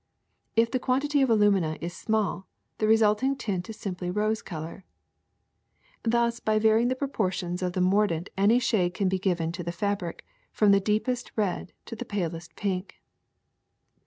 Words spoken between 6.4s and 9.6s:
var^^ing the proportion of the mordant any shade can be given